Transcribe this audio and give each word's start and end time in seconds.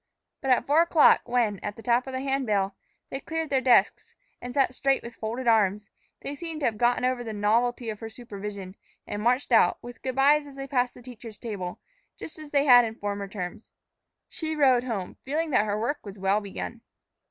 But 0.41 0.49
at 0.49 0.65
four 0.65 0.81
o'clock, 0.81 1.21
when, 1.29 1.59
at 1.59 1.75
the 1.75 1.83
tap 1.83 2.07
of 2.07 2.13
the 2.13 2.21
hand 2.21 2.47
bell, 2.47 2.75
they 3.11 3.19
cleared 3.19 3.51
their 3.51 3.61
desks 3.61 4.15
and 4.41 4.51
sat 4.51 4.73
straight 4.73 5.03
with 5.03 5.13
folded 5.13 5.47
arms, 5.47 5.91
they 6.21 6.33
seemed 6.33 6.61
to 6.61 6.65
have 6.65 6.79
gotten 6.79 7.05
over 7.05 7.23
the 7.23 7.33
novelty 7.33 7.87
of 7.91 7.99
her 7.99 8.09
supervision, 8.09 8.75
and 9.05 9.21
marched 9.21 9.51
out, 9.51 9.77
with 9.83 10.01
good 10.01 10.15
bys 10.15 10.47
as 10.47 10.55
they 10.55 10.65
passed 10.65 10.95
the 10.95 11.03
teacher's 11.03 11.37
table, 11.37 11.79
just 12.17 12.39
as 12.39 12.49
they 12.49 12.65
had 12.65 12.83
in 12.83 12.95
former 12.95 13.27
terms. 13.27 13.69
She 14.27 14.55
rode 14.55 14.85
home, 14.85 15.17
feeling 15.23 15.51
that 15.51 15.65
her 15.67 15.79
work 15.79 16.03
was 16.03 16.17
well 16.17 16.41
begun. 16.41 16.81